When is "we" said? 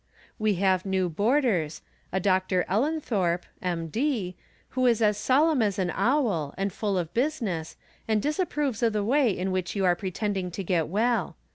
0.39-0.55